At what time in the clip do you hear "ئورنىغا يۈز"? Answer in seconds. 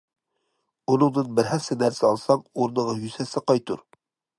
2.53-3.23